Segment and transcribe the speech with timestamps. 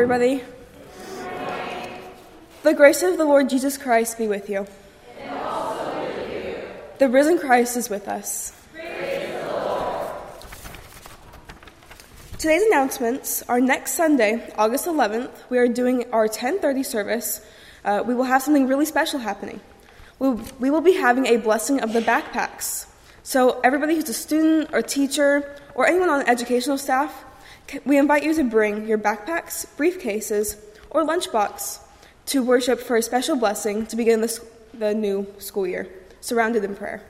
[0.00, 0.42] everybody.
[2.62, 4.66] The grace of the Lord Jesus Christ be with you.
[6.96, 8.56] The risen Christ is with us.
[12.38, 17.44] Today's announcements are next Sunday, August 11th, we are doing our 1030 service.
[17.84, 19.60] Uh, we will have something really special happening.
[20.18, 22.86] We, we will be having a blessing of the backpacks.
[23.22, 27.26] So everybody who's a student or teacher or anyone on educational staff,
[27.84, 30.56] we invite you to bring your backpacks, briefcases,
[30.90, 31.80] or lunchbox
[32.26, 34.40] to worship for a special blessing to begin the,
[34.74, 35.88] the new school year,
[36.20, 37.02] surrounded in prayer.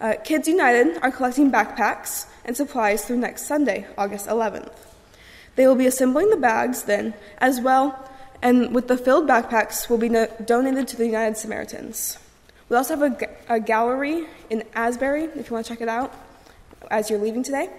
[0.00, 4.72] Uh, Kids United are collecting backpacks and supplies through next Sunday, August 11th.
[5.56, 8.08] They will be assembling the bags then as well,
[8.40, 12.18] and with the filled backpacks will be no- donated to the United Samaritans.
[12.68, 16.14] We also have a, a gallery in Asbury if you want to check it out
[16.90, 17.70] as you're leaving today.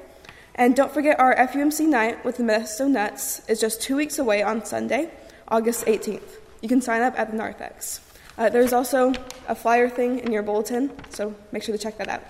[0.59, 4.43] And don't forget our FUMC night with the Modesto Nuts is just two weeks away
[4.43, 5.09] on Sunday,
[5.47, 6.37] August 18th.
[6.61, 8.01] You can sign up at the Narthex.
[8.37, 9.13] Uh, there's also
[9.47, 12.23] a flyer thing in your bulletin, so make sure to check that out.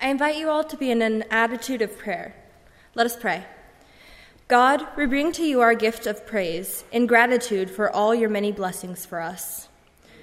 [0.00, 2.34] I invite you all to be in an attitude of prayer.
[2.96, 3.44] Let us pray.
[4.48, 8.50] God, we bring to you our gift of praise in gratitude for all your many
[8.50, 9.68] blessings for us.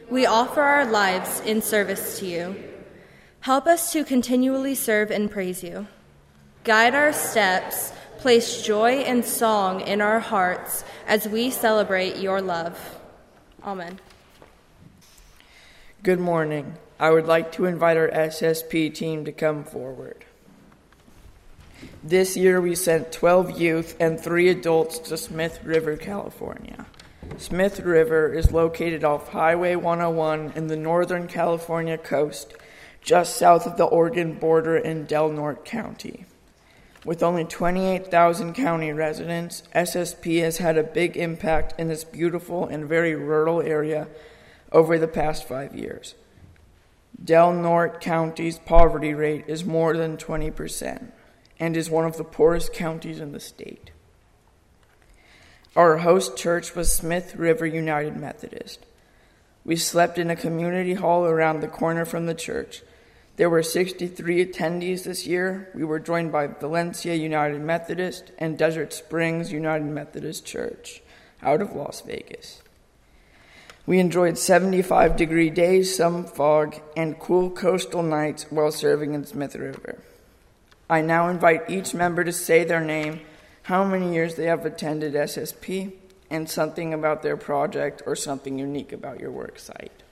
[0.09, 2.55] We offer our lives in service to you.
[3.43, 5.85] Help us to continually serve and praise you.
[6.63, 12.97] Guide our steps, place joy and song in our hearts as we celebrate your love.
[13.61, 13.99] Amen.
[16.03, 16.75] Good morning.
[16.97, 20.23] I would like to invite our SSP team to come forward.
[22.01, 26.85] This year we sent 12 youth and 3 adults to Smith River, California.
[27.37, 32.53] Smith River is located off Highway 101 in the northern California coast,
[33.03, 36.25] just south of the Oregon border in Del Norte County.
[37.05, 42.87] With only 28,000 county residents, SSP has had a big impact in this beautiful and
[42.87, 44.07] very rural area
[44.71, 46.15] over the past five years.
[47.21, 51.11] Del Norte County's poverty rate is more than 20%
[51.59, 53.91] and is one of the poorest counties in the state.
[55.75, 58.85] Our host church was Smith River United Methodist.
[59.65, 62.81] We slept in a community hall around the corner from the church.
[63.35, 65.69] There were 63 attendees this year.
[65.73, 71.01] We were joined by Valencia United Methodist and Desert Springs United Methodist Church
[71.41, 72.61] out of Las Vegas.
[73.87, 79.55] We enjoyed 75 degree days, some fog, and cool coastal nights while serving in Smith
[79.55, 79.97] River.
[80.89, 83.21] I now invite each member to say their name,
[83.63, 85.93] how many years they have attended SSP,
[86.29, 90.03] and something about their project or something unique about your work site.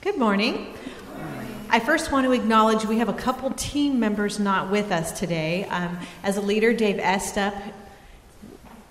[0.00, 0.74] Good morning.
[1.70, 5.64] I first want to acknowledge we have a couple team members not with us today.
[5.64, 7.54] Um, as a leader, Dave Estup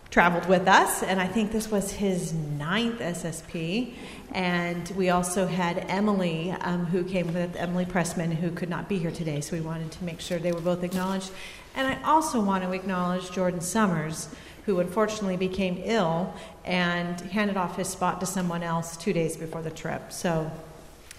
[0.09, 3.93] traveled with us, and I think this was his ninth SSP.
[4.33, 8.97] And we also had Emily, um, who came with Emily Pressman, who could not be
[8.97, 11.31] here today, so we wanted to make sure they were both acknowledged.
[11.75, 14.29] And I also want to acknowledge Jordan Summers,
[14.65, 16.33] who unfortunately became ill
[16.65, 20.11] and handed off his spot to someone else two days before the trip.
[20.11, 20.51] So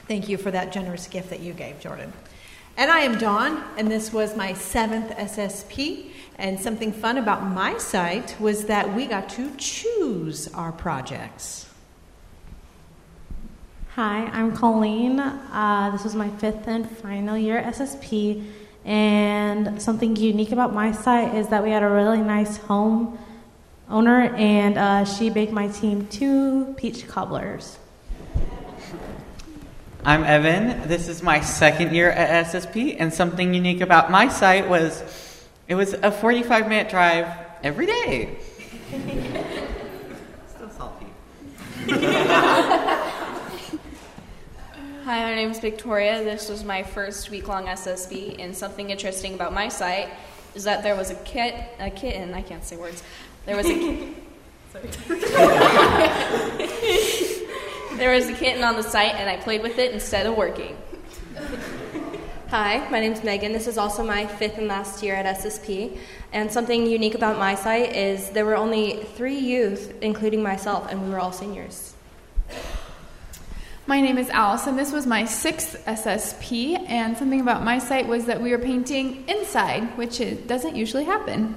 [0.06, 2.12] thank you for that generous gift that you gave, Jordan.
[2.76, 6.10] And I am Dawn, and this was my seventh SSP.
[6.38, 11.70] And something fun about my site was that we got to choose our projects.
[13.94, 15.20] Hi, I'm Colleen.
[15.20, 18.44] Uh, this was my fifth and final year SSP.
[18.84, 23.16] And something unique about my site is that we had a really nice home
[23.88, 27.78] owner, and uh, she baked my team two peach cobblers.
[30.06, 30.86] I'm Evan.
[30.86, 35.02] This is my second year at SSP, and something unique about my site was
[35.66, 37.26] it was a 45 minute drive
[37.62, 38.36] every day.
[40.54, 41.06] Still salty.
[45.04, 46.22] Hi, my name is Victoria.
[46.22, 50.10] This was my first week long SSP, and something interesting about my site
[50.54, 52.34] is that there was a kit, a kitten.
[52.34, 53.02] I can't say words.
[53.46, 54.14] There was a.
[57.96, 60.76] there was a kitten on the site, and I played with it instead of working.
[62.48, 63.52] Hi, my name is Megan.
[63.52, 65.98] This is also my fifth and last year at SSP.
[66.32, 71.02] And something unique about my site is there were only three youth, including myself, and
[71.02, 71.94] we were all seniors.
[73.86, 74.76] My name is Allison.
[74.76, 79.24] This was my sixth SSP, and something about my site was that we were painting
[79.28, 81.56] inside, which it doesn't usually happen.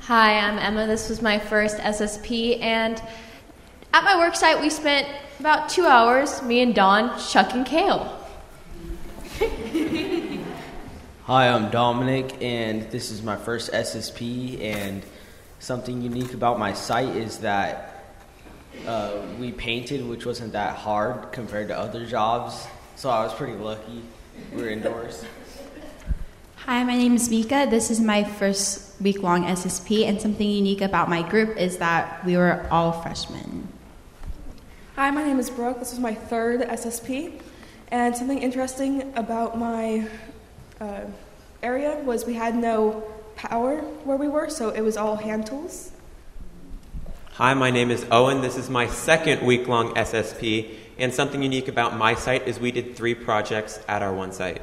[0.00, 0.86] Hi, I'm Emma.
[0.86, 3.00] This was my first SSP, and
[3.92, 5.08] at my work site, we spent
[5.40, 8.16] about two hours, me and Dawn, shucking kale.
[11.24, 14.60] Hi, I'm Dominic, and this is my first SSP.
[14.60, 15.02] And
[15.58, 18.04] something unique about my site is that
[18.86, 22.66] uh, we painted, which wasn't that hard compared to other jobs.
[22.96, 24.02] So I was pretty lucky.
[24.54, 25.24] We were indoors.
[26.56, 27.66] Hi, my name is Mika.
[27.68, 32.24] This is my first week long SSP, and something unique about my group is that
[32.24, 33.68] we were all freshmen.
[35.00, 35.78] Hi, my name is Brooke.
[35.78, 37.40] This was my third SSP.
[37.90, 40.06] And something interesting about my
[40.78, 41.04] uh,
[41.62, 43.02] area was we had no
[43.34, 45.92] power where we were, so it was all hand tools.
[47.32, 48.42] Hi, my name is Owen.
[48.42, 50.74] This is my second week long SSP.
[50.98, 54.60] And something unique about my site is we did three projects at our one site.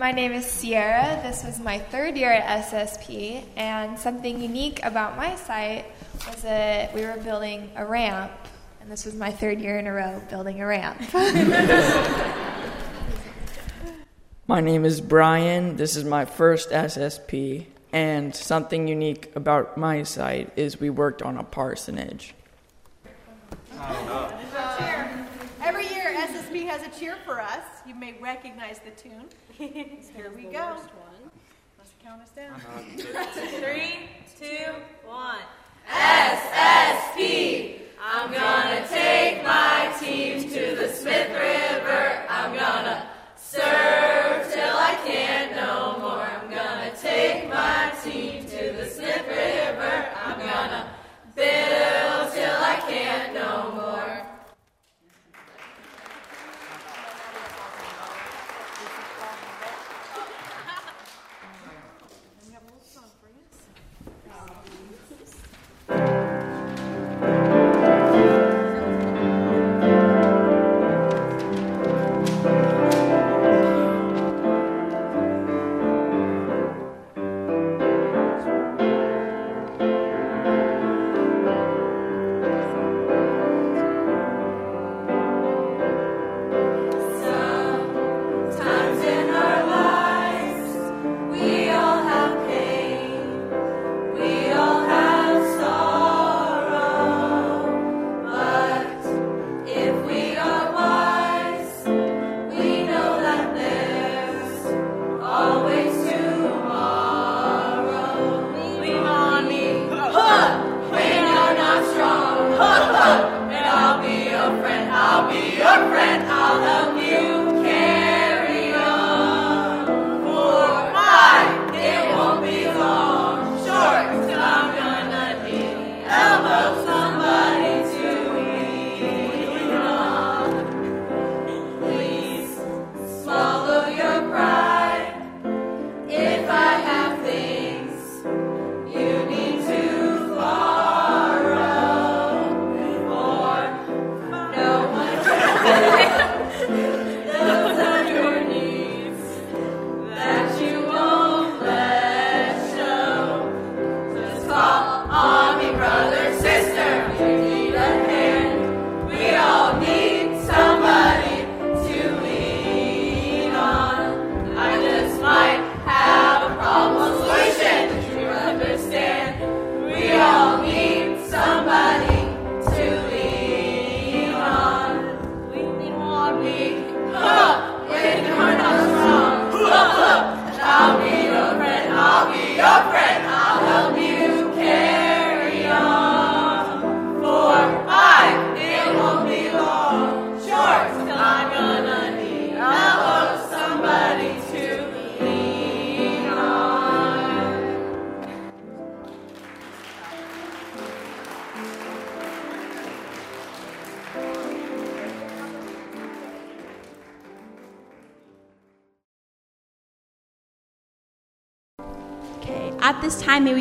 [0.00, 1.20] My name is Sierra.
[1.22, 5.84] This was my third year at SSP, and something unique about my site
[6.26, 8.32] was that we were building a ramp,
[8.80, 10.98] and this was my third year in a row building a ramp.
[14.48, 15.76] My name is Brian.
[15.76, 21.36] This is my first SSP, and something unique about my site is we worked on
[21.36, 22.34] a parsonage.
[23.74, 24.34] Oh,
[25.62, 27.64] Every year, SSP has a cheer for us.
[27.86, 29.24] You may recognize the tune.
[29.56, 30.76] Here we go.
[31.78, 32.60] Let's count us down.
[33.58, 34.74] Three, two,
[35.06, 35.38] one.
[35.88, 37.78] SSP.
[38.02, 42.22] I'm gonna take my team to the Smith River.
[42.28, 45.39] I'm gonna serve till I can't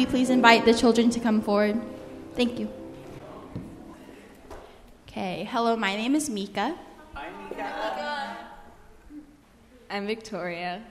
[0.09, 1.79] please invite the children to come forward?
[2.35, 2.67] Thank you.
[5.07, 6.75] Okay, hello, my name is Mika.
[7.13, 8.37] Hi, Mika.
[9.91, 10.81] I'm Victoria.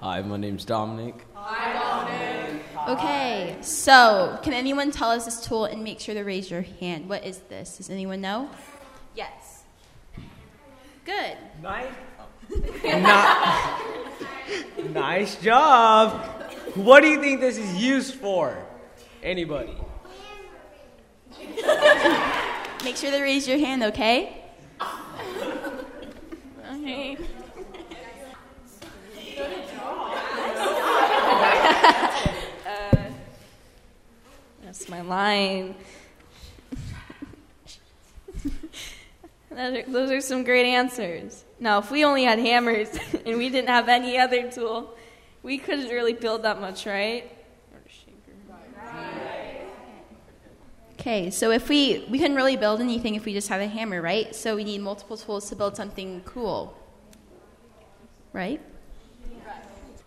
[0.00, 1.26] Hi, my name's Dominic.
[1.34, 2.62] Hi, Dominic.
[2.88, 7.08] Okay, so can anyone tell us this tool and make sure to raise your hand?
[7.08, 7.78] What is this?
[7.78, 8.48] Does anyone know?
[9.16, 9.64] Yes.
[11.04, 11.36] Good.
[11.62, 11.92] Nice.
[14.92, 16.43] nice job.
[16.74, 18.66] What do you think this is used for?
[19.22, 19.76] Anybody?
[22.84, 24.42] Make sure to raise your hand, okay?
[26.72, 27.16] okay.
[34.64, 35.76] that's my line.
[39.88, 41.44] those are some great answers.
[41.60, 42.88] Now, if we only had hammers
[43.24, 44.96] and we didn't have any other tool,
[45.44, 47.30] we couldn't really build that much, right?
[50.98, 54.00] Okay, so if we we couldn't really build anything if we just have a hammer,
[54.00, 54.34] right?
[54.34, 56.76] So we need multiple tools to build something cool,
[58.32, 58.60] right?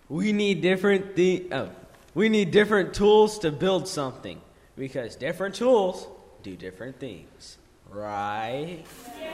[0.10, 1.70] We need different thi- oh,
[2.16, 4.42] we need different tools to build something
[4.76, 6.08] because different tools
[6.42, 7.58] do different things,
[7.92, 8.80] right?
[9.20, 9.30] Yeah.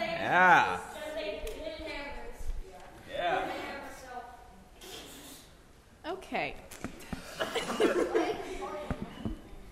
[0.00, 0.78] Yeah.
[6.06, 6.54] Okay.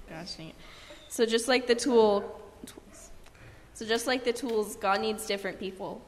[0.08, 0.54] Gosh dang it.
[1.08, 2.40] So just like the tool.
[3.74, 6.00] So just like the tools, God needs different people.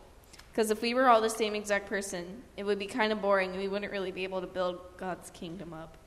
[0.51, 3.51] Because if we were all the same exact person, it would be kind of boring,
[3.51, 5.99] and we wouldn't really be able to build God's kingdom up.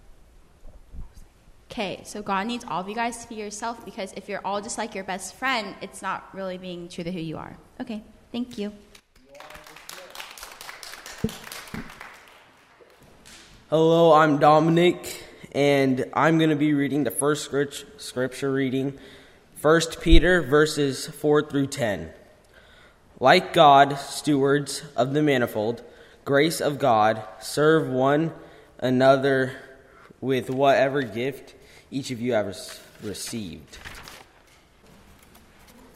[1.71, 4.59] Okay, so God needs all of you guys to be yourself because if you're all
[4.59, 7.55] just like your best friend, it's not really being true to who you are.
[7.79, 8.73] Okay, thank you.
[13.69, 17.51] Hello, I'm Dominic, and I'm going to be reading the first
[17.97, 18.97] scripture reading,
[19.61, 22.09] 1 Peter verses 4 through 10.
[23.19, 25.83] Like God, stewards of the manifold
[26.25, 28.33] grace of God, serve one
[28.79, 29.55] another
[30.19, 31.53] with whatever gift
[31.91, 33.77] each of you has received.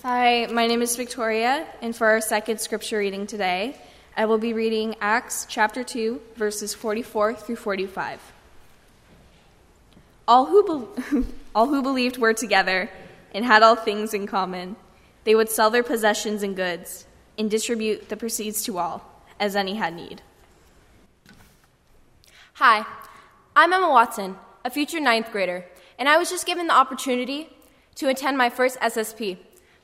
[0.03, 3.75] Hi, my name is Victoria, and for our second scripture reading today,
[4.15, 8.19] I will be reading Acts chapter 2, verses 44 through 45.
[10.27, 12.91] All who, be- all who believed were together
[13.33, 14.75] and had all things in common.
[15.23, 17.07] They would sell their possessions and goods
[17.39, 19.03] and distribute the proceeds to all,
[19.39, 20.21] as any had need.
[22.53, 22.85] Hi,
[23.55, 25.65] I'm Emma Watson, a future ninth grader,
[25.97, 27.49] and I was just given the opportunity
[27.95, 29.37] to attend my first SSP.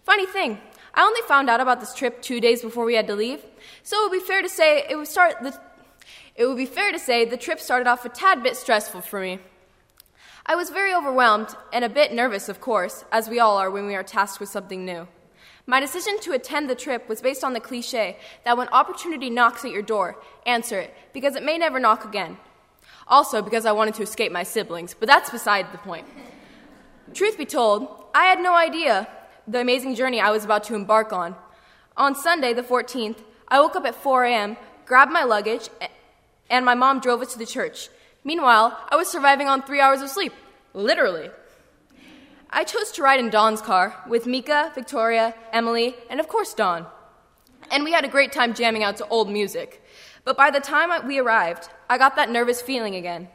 [0.03, 0.59] Funny thing,
[0.93, 3.43] I only found out about this trip two days before we had to leave,
[3.83, 5.59] so it would be fair to say it would start the,
[6.35, 9.19] it would be fair to say the trip started off a tad bit stressful for
[9.19, 9.39] me.
[10.45, 13.85] I was very overwhelmed and a bit nervous, of course, as we all are when
[13.85, 15.07] we are tasked with something new.
[15.67, 19.63] My decision to attend the trip was based on the cliche that when opportunity knocks
[19.63, 20.17] at your door,
[20.47, 22.37] answer it, because it may never knock again.
[23.07, 26.07] Also, because I wanted to escape my siblings, but that's beside the point.
[27.13, 29.07] Truth be told, I had no idea
[29.49, 31.35] the amazing journey I was about to embark on.
[31.97, 35.69] On Sunday, the 14th, I woke up at 4 a.m., grabbed my luggage,
[36.49, 37.89] and my mom drove us to the church.
[38.23, 40.33] Meanwhile, I was surviving on three hours of sleep.
[40.73, 41.31] Literally.
[42.51, 46.85] I chose to ride in Dawn's car with Mika, Victoria, Emily, and of course Dawn.
[47.71, 49.83] And we had a great time jamming out to old music.
[50.25, 53.29] But by the time we arrived, I got that nervous feeling again.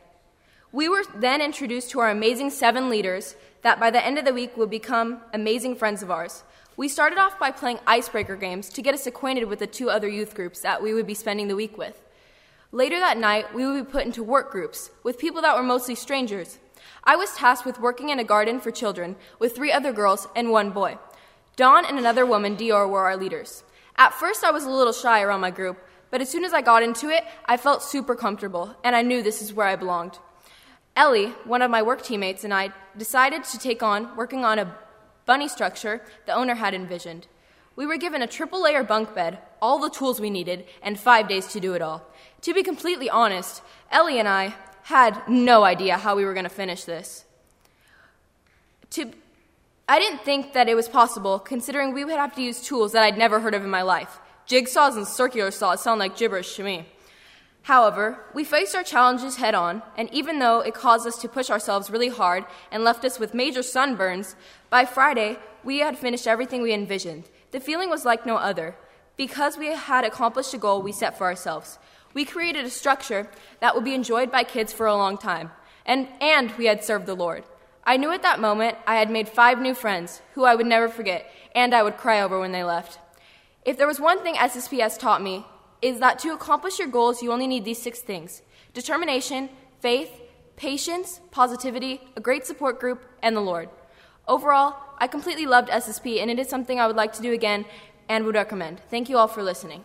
[0.71, 4.33] We were then introduced to our amazing seven leaders that by the end of the
[4.33, 6.45] week would become amazing friends of ours.
[6.77, 10.07] We started off by playing icebreaker games to get us acquainted with the two other
[10.07, 11.99] youth groups that we would be spending the week with.
[12.73, 15.95] Later that night, we would be put into work groups with people that were mostly
[15.95, 16.59] strangers.
[17.05, 20.51] I was tasked with working in a garden for children with three other girls and
[20.51, 20.99] one boy.
[21.57, 23.65] Dawn and another woman, Dior, were our leaders.
[23.97, 25.79] At first, I was a little shy around my group,
[26.11, 29.23] but as soon as I got into it, I felt super comfortable, and I knew
[29.23, 30.19] this is where I belonged.
[30.97, 34.77] Ellie, one of my work teammates, and I decided to take on working on a
[35.27, 37.27] bunny structure the owner had envisioned.
[37.77, 41.29] We were given a triple layer bunk bed, all the tools we needed, and five
[41.29, 42.07] days to do it all.
[42.43, 46.51] To be completely honest, Ellie and I had no idea how we were going to
[46.51, 47.25] finish this.
[48.91, 49.11] To,
[49.89, 53.03] I didn't think that it was possible, considering we would have to use tools that
[53.03, 54.21] I'd never heard of in my life.
[54.47, 56.87] Jigsaws and circular saws sound like gibberish to me.
[57.65, 61.49] However, we faced our challenges head on, and even though it caused us to push
[61.49, 64.35] ourselves really hard and left us with major sunburns,
[64.69, 67.25] by Friday we had finished everything we envisioned.
[67.53, 68.77] The feeling was like no other,
[69.17, 71.79] because we had accomplished a goal we set for ourselves.
[72.13, 73.31] We created a structure
[73.61, 75.51] that would be enjoyed by kids for a long time,
[75.87, 77.45] and, and we had served the Lord.
[77.83, 80.91] I knew at that moment I had made five new friends who I would never
[80.91, 82.99] forget, and I would cry over when they left.
[83.65, 85.47] If there was one thing SSPS taught me,
[85.85, 88.41] is that to accomplish your goals, you only need these six things
[88.73, 89.51] determination,
[89.81, 90.11] faith,
[90.57, 93.69] patience, positivity, a great support group, and the Lord.
[94.27, 97.67] Overall, I completely loved SSP, and it is something I would like to do again
[98.09, 98.81] and would recommend.
[98.89, 99.85] Thank you all for listening.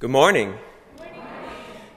[0.00, 0.58] Good morning.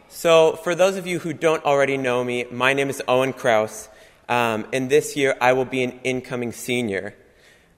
[0.07, 3.89] So, for those of you who don't already know me, my name is Owen Kraus,
[4.29, 7.15] um, and this year I will be an incoming senior.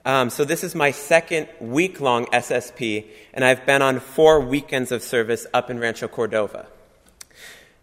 [0.05, 4.91] Um, so, this is my second week long SSP, and I've been on four weekends
[4.91, 6.67] of service up in Rancho Cordova.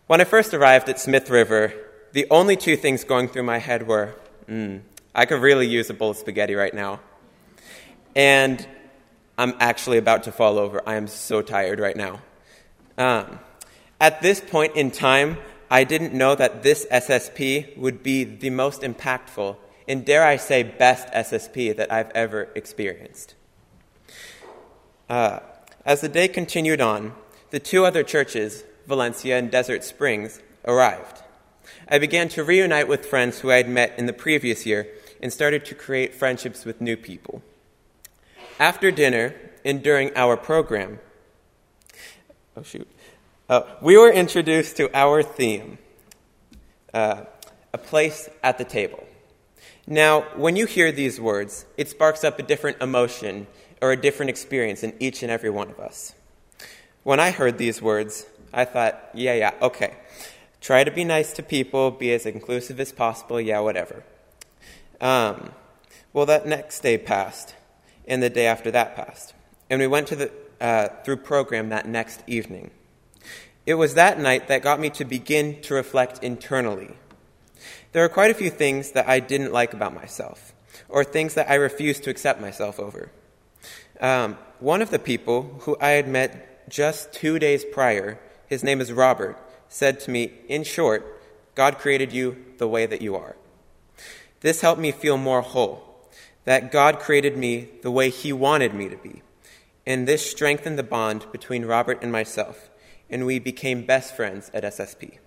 [0.06, 1.75] When I first arrived at Smith River,
[2.12, 4.14] the only two things going through my head were,
[4.49, 4.80] mm,
[5.14, 7.00] I could really use a bowl of spaghetti right now.
[8.14, 8.66] And
[9.37, 10.82] I'm actually about to fall over.
[10.88, 12.20] I am so tired right now.
[12.96, 13.38] Um,
[14.00, 15.37] at this point in time,
[15.70, 19.56] I didn't know that this SSP would be the most impactful
[19.88, 23.35] and, dare I say, best SSP that I've ever experienced.
[25.08, 25.40] Uh,
[25.85, 27.14] as the day continued on,
[27.50, 31.23] the two other churches, Valencia and Desert Springs, arrived.
[31.88, 34.88] I began to reunite with friends who I had met in the previous year
[35.20, 37.42] and started to create friendships with new people.
[38.58, 40.99] After dinner and during our program,
[42.56, 42.88] oh shoot,
[43.49, 45.79] uh, we were introduced to our theme,
[46.93, 47.25] uh,
[47.73, 49.07] a place at the table.
[49.87, 53.47] Now, when you hear these words, it sparks up a different emotion
[53.81, 56.15] or a different experience in each and every one of us.
[57.05, 59.95] When I heard these words, I thought, yeah, yeah, okay.
[60.61, 64.03] Try to be nice to people, be as inclusive as possible, yeah, whatever.
[65.00, 65.53] Um,
[66.12, 67.55] well, that next day passed,
[68.09, 69.35] and the day after that passed.
[69.71, 72.73] And we went to the, uh, through program that next evening.
[73.66, 76.94] It was that night that got me to begin to reflect internally.
[77.90, 80.54] There are quite a few things that I didn't like about myself,
[80.88, 83.11] or things that I refused to accept myself over.
[84.00, 88.81] Um, one of the people who I had met just two days prior, his name
[88.81, 89.37] is Robert,
[89.68, 91.20] said to me, in short,
[91.57, 93.35] God created you the way that you are.
[94.40, 96.09] This helped me feel more whole,
[96.44, 99.22] that God created me the way He wanted me to be.
[99.85, 102.70] And this strengthened the bond between Robert and myself
[103.11, 105.19] and we became best friends at SSP.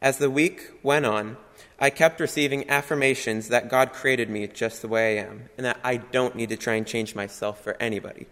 [0.00, 1.36] As the week went on,
[1.78, 5.80] I kept receiving affirmations that God created me just the way I am, and that
[5.84, 8.26] I don't need to try and change myself for anybody.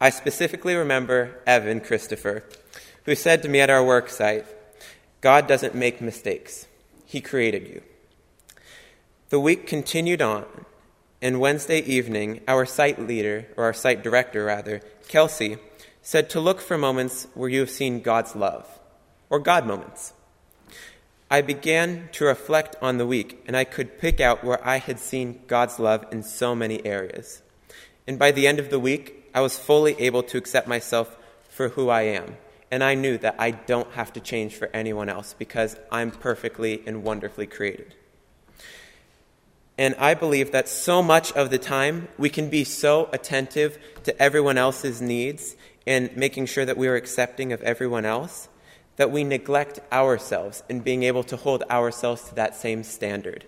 [0.00, 2.44] I specifically remember Evan Christopher,
[3.04, 4.46] who said to me at our work site,
[5.20, 6.66] God doesn't make mistakes,
[7.04, 7.82] He created you.
[9.30, 10.44] The week continued on,
[11.20, 15.58] and Wednesday evening, our site leader, or our site director rather, Kelsey,
[16.04, 18.78] said to look for moments where you have seen God's love,
[19.30, 20.12] or God moments.
[21.30, 25.00] I began to reflect on the week, and I could pick out where I had
[25.00, 27.40] seen God's love in so many areas.
[28.06, 31.16] And by the end of the week, I was fully able to accept myself
[31.48, 32.36] for who I am.
[32.70, 36.82] And I knew that I don't have to change for anyone else because I'm perfectly
[36.86, 37.94] and wonderfully created.
[39.78, 44.22] And I believe that so much of the time we can be so attentive to
[44.22, 48.48] everyone else's needs and making sure that we are accepting of everyone else,
[48.96, 53.44] that we neglect ourselves in being able to hold ourselves to that same standard.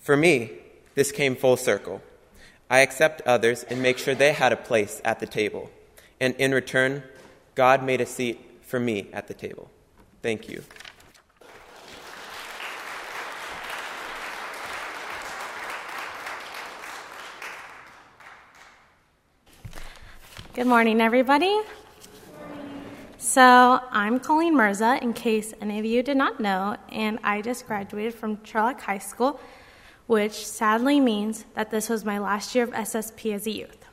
[0.00, 0.52] For me,
[0.94, 2.02] this came full circle.
[2.68, 5.70] I accept others and make sure they had a place at the table.
[6.20, 7.02] And in return,
[7.54, 9.70] God made a seat for me at the table.
[10.22, 10.64] Thank you.
[20.56, 21.60] Good morning, everybody.
[23.18, 27.66] So, I'm Colleen Mirza, in case any of you did not know, and I just
[27.66, 29.38] graduated from Charlotte High School,
[30.06, 33.84] which sadly means that this was my last year of SSP as a youth.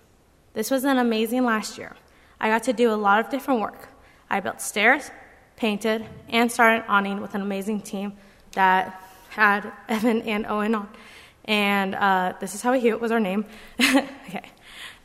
[0.54, 1.98] This was an amazing last year.
[2.40, 3.90] I got to do a lot of different work.
[4.30, 5.12] I built stairs,
[5.58, 8.14] painted, and started awning with an amazing team
[8.54, 10.88] that had Evan and Owen on.
[11.44, 13.44] And uh, this is how we Hewitt was our name.
[13.82, 14.53] okay.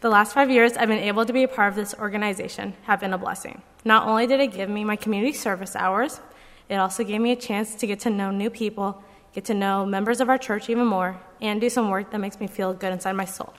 [0.00, 3.00] The last five years I've been able to be a part of this organization have
[3.00, 3.62] been a blessing.
[3.84, 6.20] Not only did it give me my community service hours,
[6.68, 9.84] it also gave me a chance to get to know new people, get to know
[9.84, 12.92] members of our church even more, and do some work that makes me feel good
[12.92, 13.52] inside my soul.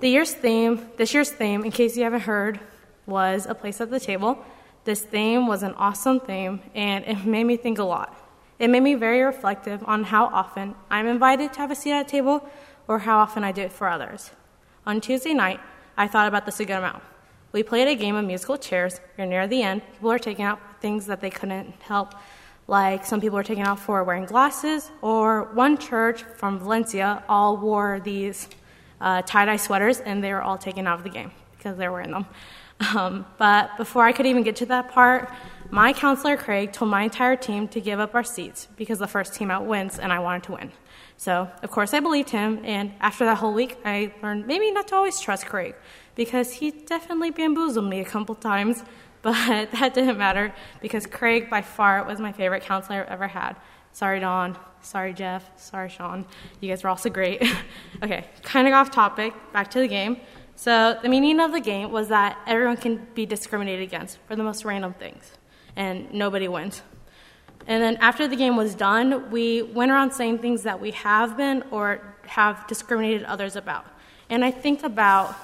[0.00, 2.60] The year's theme, this year's theme, in case you haven't heard,
[3.06, 4.44] was a place at the table.
[4.84, 8.14] This theme was an awesome theme, and it made me think a lot.
[8.58, 12.06] It made me very reflective on how often I'm invited to have a seat at
[12.06, 12.46] a table
[12.86, 14.30] or how often I do it for others.
[14.88, 15.60] On Tuesday night,
[15.98, 17.02] I thought about this a good amount.
[17.52, 19.02] We played a game of musical chairs.
[19.18, 19.82] You're near the end.
[19.92, 22.14] People are taking out things that they couldn't help,
[22.68, 27.58] like some people were taken out for wearing glasses, or one church from Valencia all
[27.58, 28.48] wore these
[29.02, 31.86] uh, tie dye sweaters and they were all taken out of the game because they
[31.86, 32.24] were wearing them.
[32.96, 35.30] Um, but before I could even get to that part,
[35.68, 39.34] my counselor Craig told my entire team to give up our seats because the first
[39.34, 40.72] team out wins and I wanted to win.
[41.18, 44.86] So, of course, I believed him, and after that whole week, I learned maybe not
[44.88, 45.74] to always trust Craig
[46.14, 48.84] because he definitely bamboozled me a couple times,
[49.22, 53.56] but that didn't matter because Craig, by far, was my favorite counselor I've ever had.
[53.92, 54.56] Sorry, Dawn.
[54.80, 55.50] Sorry, Jeff.
[55.56, 56.24] Sorry, Sean.
[56.60, 57.42] You guys were also great.
[58.02, 59.34] okay, kind of off topic.
[59.52, 60.18] Back to the game.
[60.54, 64.44] So, the meaning of the game was that everyone can be discriminated against for the
[64.44, 65.32] most random things,
[65.74, 66.82] and nobody wins.
[67.68, 71.36] And then after the game was done, we went around saying things that we have
[71.36, 73.84] been or have discriminated others about.
[74.30, 75.36] And I think about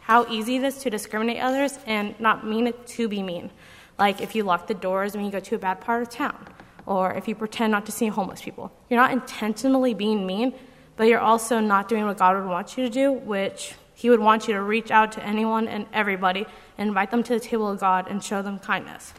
[0.00, 3.50] how easy it is to discriminate others and not mean it to be mean.
[3.96, 6.48] Like if you lock the doors when you go to a bad part of town,
[6.84, 8.72] or if you pretend not to see homeless people.
[8.88, 10.54] You're not intentionally being mean,
[10.96, 14.20] but you're also not doing what God would want you to do, which He would
[14.20, 16.44] want you to reach out to anyone and everybody
[16.76, 19.14] and invite them to the table of God and show them kindness.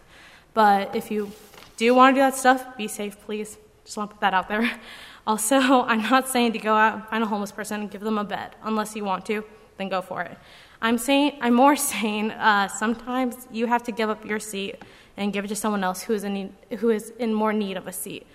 [0.53, 1.31] But if you
[1.79, 3.57] do want to do that stuff, be safe, please.
[3.85, 4.69] Just want to put that out there.
[5.27, 5.57] Also,
[5.91, 8.23] I'm not saying to go out and find a homeless person and give them a
[8.23, 8.55] bed.
[8.63, 9.43] Unless you want to,
[9.77, 10.35] then go for it.
[10.81, 14.77] I'm saying, I'm more saying, uh, sometimes you have to give up your seat
[15.17, 17.77] and give it to someone else who is in need, who is in more need
[17.77, 18.25] of a seat.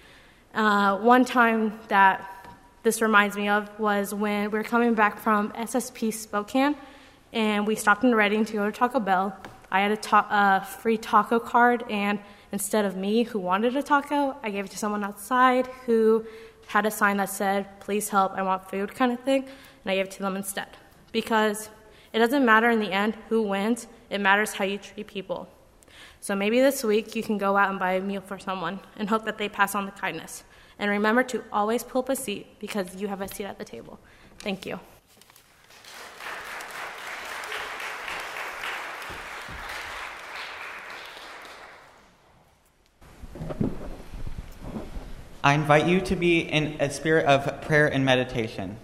[0.54, 2.46] Uh, one time that
[2.85, 6.76] this reminds me of was when we were coming back from SSP Spokane,
[7.33, 9.37] and we stopped in Redding to go to Taco Bell.
[9.72, 12.20] I had a ta- uh, free taco card, and
[12.54, 16.24] instead of me who wanted a taco, I gave it to someone outside who
[16.68, 19.96] had a sign that said, Please help, I want food, kind of thing, and I
[19.96, 20.70] gave it to them instead.
[21.10, 21.68] Because
[22.12, 25.48] it doesn't matter in the end who wins, it matters how you treat people.
[26.20, 29.08] So maybe this week you can go out and buy a meal for someone and
[29.08, 30.44] hope that they pass on the kindness.
[30.78, 33.64] And remember to always pull up a seat because you have a seat at the
[33.64, 33.98] table.
[34.38, 34.78] Thank you.
[45.44, 48.78] I invite you to be in a spirit of prayer and meditation.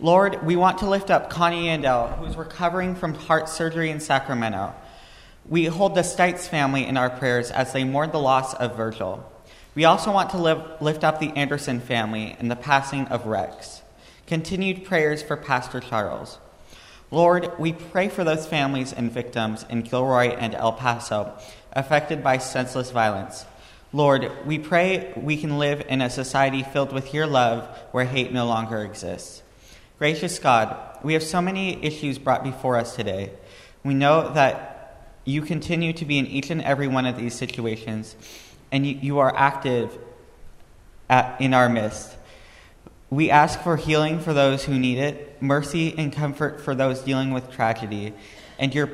[0.00, 4.00] Lord, we want to lift up Connie Yandel, who is recovering from heart surgery in
[4.00, 4.74] Sacramento.
[5.48, 9.24] We hold the Stites family in our prayers as they mourn the loss of Virgil.
[9.76, 13.82] We also want to live, lift up the Anderson family in the passing of Rex.
[14.26, 16.40] Continued prayers for Pastor Charles.
[17.12, 21.32] Lord, we pray for those families and victims in Gilroy and El Paso
[21.72, 23.44] affected by senseless violence.
[23.92, 28.32] Lord, we pray we can live in a society filled with your love where hate
[28.32, 29.42] no longer exists.
[29.98, 33.32] Gracious God, we have so many issues brought before us today.
[33.82, 38.14] We know that you continue to be in each and every one of these situations,
[38.70, 39.98] and you, you are active
[41.08, 42.16] at, in our midst.
[43.10, 47.32] We ask for healing for those who need it, mercy and comfort for those dealing
[47.32, 48.14] with tragedy,
[48.56, 48.88] and your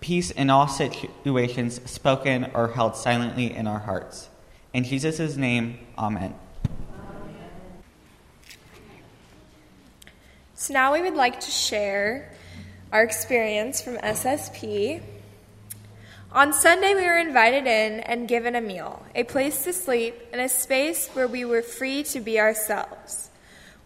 [0.00, 4.28] peace in all situations, spoken or held silently in our hearts.
[4.76, 6.34] In Jesus' name, amen.
[10.54, 12.30] So now we would like to share
[12.92, 15.00] our experience from SSP.
[16.30, 20.42] On Sunday, we were invited in and given a meal, a place to sleep, and
[20.42, 23.30] a space where we were free to be ourselves.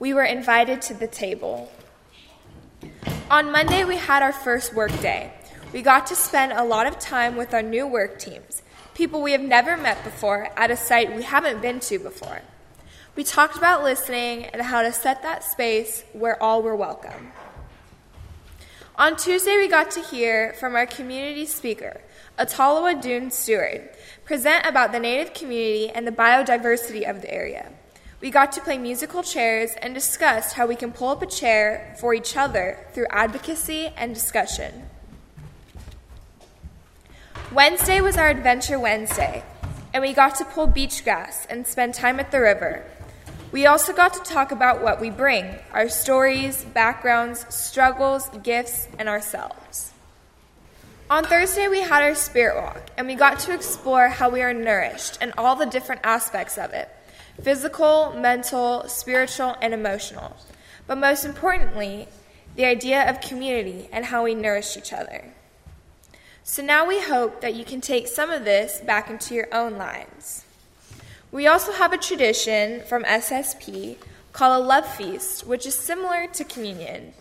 [0.01, 1.71] We were invited to the table.
[3.31, 5.33] On Monday, we had our first work day.
[5.73, 8.63] We got to spend a lot of time with our new work teams,
[9.01, 12.43] people we have never met before at a site we haven't been to before.
[13.17, 17.33] We talked about listening and how to set that space where all were welcome.
[18.97, 22.03] On Tuesday, we got to hear from our community speaker,
[22.39, 23.95] Atalawa Dune Stewart,
[24.27, 27.73] present about the Native community and the biodiversity of the area.
[28.21, 31.97] We got to play musical chairs and discussed how we can pull up a chair
[31.99, 34.90] for each other through advocacy and discussion.
[37.53, 39.43] Wednesday was our Adventure Wednesday,
[39.93, 42.85] and we got to pull beach grass and spend time at the river.
[43.51, 49.09] We also got to talk about what we bring our stories, backgrounds, struggles, gifts, and
[49.09, 49.93] ourselves.
[51.11, 54.55] On Thursday, we had our spirit walk, and we got to explore how we are
[54.55, 56.89] nourished and all the different aspects of it
[57.43, 60.37] physical, mental, spiritual, and emotional.
[60.87, 62.07] But most importantly,
[62.55, 65.33] the idea of community and how we nourish each other.
[66.51, 69.79] So now we hope that you can take some of this back into your own
[69.79, 70.45] lives.
[71.31, 73.99] We also have a tradition from SSP
[74.33, 77.13] called a love feast, which is similar to communion.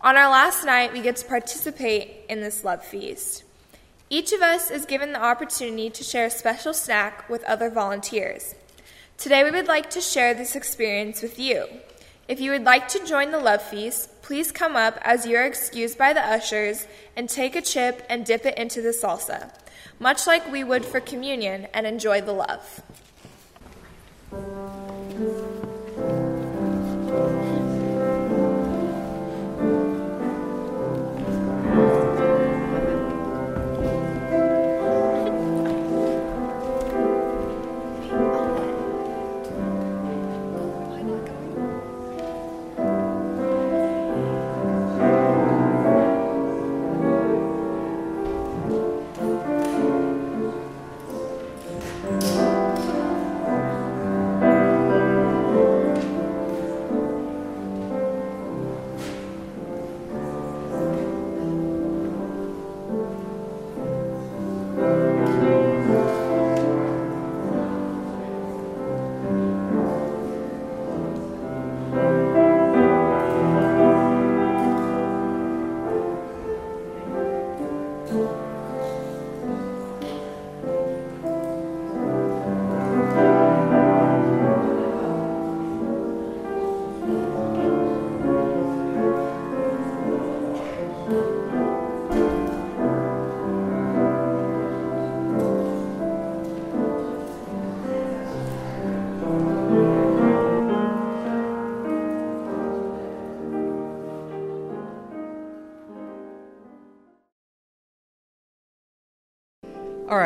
[0.00, 3.42] On our last night, we get to participate in this love feast.
[4.10, 8.54] Each of us is given the opportunity to share a special snack with other volunteers.
[9.16, 11.66] Today, we would like to share this experience with you.
[12.28, 15.46] If you would like to join the love feast, please come up as you are
[15.46, 16.86] excused by the ushers
[17.16, 19.50] and take a chip and dip it into the salsa,
[19.98, 22.82] much like we would for communion, and enjoy the love.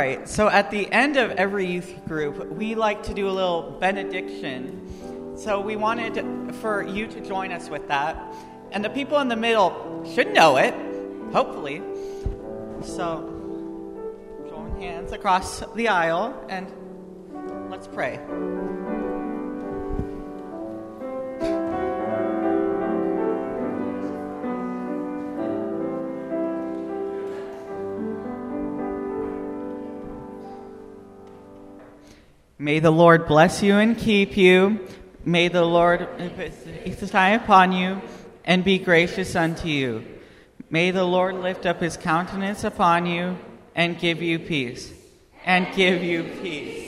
[0.02, 3.76] Right, so at the end of every youth group, we like to do a little
[3.78, 5.36] benediction.
[5.36, 8.16] So we wanted for you to join us with that.
[8.72, 10.74] And the people in the middle should know it,
[11.32, 11.82] hopefully.
[12.82, 13.28] So
[14.48, 16.66] join hands across the aisle and
[17.70, 18.18] let's pray.
[32.62, 34.86] May the Lord bless you and keep you.
[35.24, 36.06] May the Lord
[37.10, 38.00] shine upon you
[38.44, 40.04] and be gracious unto you.
[40.70, 43.36] May the Lord lift up his countenance upon you
[43.74, 44.92] and give you peace.
[45.44, 46.81] And give you peace.